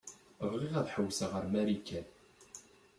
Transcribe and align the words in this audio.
Bɣiɣ 0.51 0.73
ad 0.79 0.87
ḥewwseɣ 0.95 1.31
ar 1.37 1.45
Marikan. 1.53 2.07